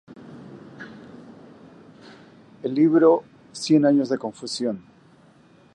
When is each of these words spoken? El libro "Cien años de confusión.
El 2.63 2.73
libro 2.73 3.23
"Cien 3.51 3.85
años 3.85 4.09
de 4.09 4.17
confusión. 4.17 4.83